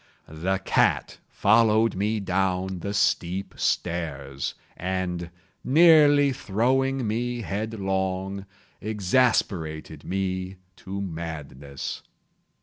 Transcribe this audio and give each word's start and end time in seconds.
The 0.27 0.57
cat 0.65 1.19
followed 1.29 1.93
me 1.95 2.19
down 2.19 2.79
the 2.79 2.91
steep 2.91 3.53
stairs, 3.57 4.55
and, 4.75 5.29
nearly 5.63 6.33
throwing 6.33 7.07
me 7.07 7.41
headlong, 7.41 8.47
exasperated 8.81 10.03
me 10.03 10.55
to 10.77 11.01
madness. 11.01 12.01